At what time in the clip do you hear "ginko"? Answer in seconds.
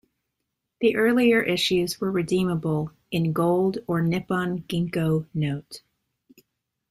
4.63-5.27